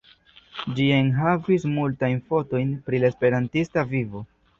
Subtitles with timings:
[0.77, 4.25] Ĝi enhavis multajn fotojn pri la Esperantista vivo.